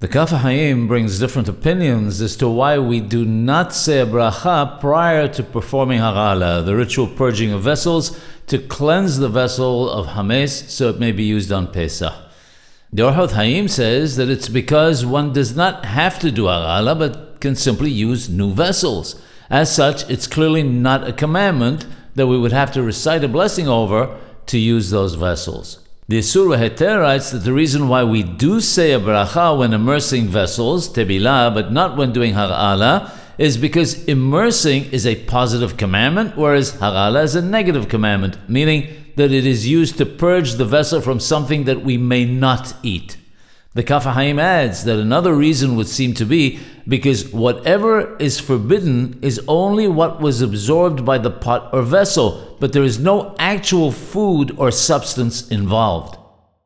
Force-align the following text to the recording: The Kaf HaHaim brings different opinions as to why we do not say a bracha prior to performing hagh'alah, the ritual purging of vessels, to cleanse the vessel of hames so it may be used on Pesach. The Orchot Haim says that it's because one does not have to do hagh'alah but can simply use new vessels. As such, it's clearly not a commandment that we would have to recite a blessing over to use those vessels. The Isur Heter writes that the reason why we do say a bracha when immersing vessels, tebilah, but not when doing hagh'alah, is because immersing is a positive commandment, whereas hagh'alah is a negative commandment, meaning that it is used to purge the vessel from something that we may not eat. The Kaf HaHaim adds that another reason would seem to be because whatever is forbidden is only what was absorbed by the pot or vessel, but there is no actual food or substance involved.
The 0.00 0.06
Kaf 0.06 0.30
HaHaim 0.30 0.86
brings 0.86 1.18
different 1.18 1.48
opinions 1.48 2.20
as 2.20 2.36
to 2.36 2.48
why 2.48 2.78
we 2.78 3.00
do 3.00 3.24
not 3.24 3.74
say 3.74 3.98
a 3.98 4.06
bracha 4.06 4.78
prior 4.78 5.26
to 5.26 5.42
performing 5.42 5.98
hagh'alah, 5.98 6.64
the 6.64 6.76
ritual 6.76 7.08
purging 7.08 7.50
of 7.50 7.64
vessels, 7.64 8.16
to 8.46 8.60
cleanse 8.60 9.18
the 9.18 9.28
vessel 9.28 9.90
of 9.90 10.06
hames 10.14 10.72
so 10.72 10.88
it 10.88 11.00
may 11.00 11.10
be 11.10 11.24
used 11.24 11.50
on 11.50 11.72
Pesach. 11.72 12.14
The 12.92 13.02
Orchot 13.02 13.32
Haim 13.32 13.66
says 13.66 14.14
that 14.14 14.30
it's 14.30 14.48
because 14.48 15.04
one 15.04 15.32
does 15.32 15.56
not 15.56 15.84
have 15.84 16.20
to 16.20 16.30
do 16.30 16.44
hagh'alah 16.44 16.96
but 16.96 17.40
can 17.40 17.56
simply 17.56 17.90
use 17.90 18.28
new 18.28 18.52
vessels. 18.52 19.20
As 19.50 19.74
such, 19.74 20.08
it's 20.08 20.28
clearly 20.28 20.62
not 20.62 21.08
a 21.08 21.12
commandment 21.12 21.88
that 22.14 22.28
we 22.28 22.38
would 22.38 22.52
have 22.52 22.70
to 22.74 22.84
recite 22.84 23.24
a 23.24 23.28
blessing 23.28 23.66
over 23.66 24.16
to 24.46 24.58
use 24.58 24.90
those 24.90 25.16
vessels. 25.16 25.87
The 26.10 26.20
Isur 26.20 26.56
Heter 26.56 27.02
writes 27.02 27.32
that 27.32 27.40
the 27.40 27.52
reason 27.52 27.86
why 27.86 28.02
we 28.02 28.22
do 28.22 28.62
say 28.62 28.92
a 28.92 28.98
bracha 28.98 29.58
when 29.58 29.74
immersing 29.74 30.26
vessels, 30.26 30.88
tebilah, 30.88 31.52
but 31.52 31.70
not 31.70 31.98
when 31.98 32.14
doing 32.14 32.32
hagh'alah, 32.32 33.12
is 33.36 33.58
because 33.58 34.04
immersing 34.06 34.86
is 34.90 35.06
a 35.06 35.22
positive 35.26 35.76
commandment, 35.76 36.34
whereas 36.34 36.72
hagh'alah 36.72 37.24
is 37.24 37.34
a 37.34 37.42
negative 37.42 37.90
commandment, 37.90 38.38
meaning 38.48 38.88
that 39.16 39.32
it 39.32 39.44
is 39.44 39.68
used 39.68 39.98
to 39.98 40.06
purge 40.06 40.54
the 40.54 40.64
vessel 40.64 41.02
from 41.02 41.20
something 41.20 41.64
that 41.64 41.84
we 41.84 41.98
may 41.98 42.24
not 42.24 42.72
eat. 42.82 43.18
The 43.74 43.82
Kaf 43.82 44.04
HaHaim 44.04 44.40
adds 44.40 44.84
that 44.84 44.98
another 44.98 45.34
reason 45.34 45.76
would 45.76 45.88
seem 45.88 46.14
to 46.14 46.24
be 46.24 46.58
because 46.88 47.30
whatever 47.32 48.16
is 48.16 48.40
forbidden 48.40 49.18
is 49.22 49.40
only 49.46 49.86
what 49.86 50.20
was 50.20 50.40
absorbed 50.40 51.04
by 51.04 51.18
the 51.18 51.30
pot 51.30 51.68
or 51.72 51.82
vessel, 51.82 52.56
but 52.60 52.72
there 52.72 52.82
is 52.82 52.98
no 52.98 53.36
actual 53.38 53.92
food 53.92 54.54
or 54.58 54.70
substance 54.70 55.48
involved. 55.48 56.17